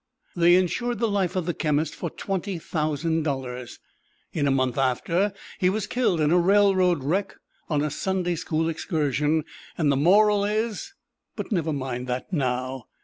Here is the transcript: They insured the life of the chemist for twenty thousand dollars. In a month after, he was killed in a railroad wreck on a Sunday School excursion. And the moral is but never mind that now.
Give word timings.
They 0.35 0.55
insured 0.55 0.97
the 0.97 1.07
life 1.07 1.35
of 1.35 1.45
the 1.45 1.53
chemist 1.53 1.93
for 1.93 2.09
twenty 2.09 2.57
thousand 2.57 3.21
dollars. 3.21 3.77
In 4.33 4.47
a 4.47 4.49
month 4.49 4.75
after, 4.79 5.31
he 5.59 5.69
was 5.69 5.85
killed 5.85 6.19
in 6.19 6.31
a 6.31 6.39
railroad 6.39 7.03
wreck 7.03 7.35
on 7.69 7.83
a 7.83 7.91
Sunday 7.91 8.33
School 8.33 8.67
excursion. 8.67 9.43
And 9.77 9.91
the 9.91 9.95
moral 9.97 10.43
is 10.43 10.95
but 11.35 11.51
never 11.51 11.71
mind 11.71 12.07
that 12.07 12.33
now. 12.33 12.85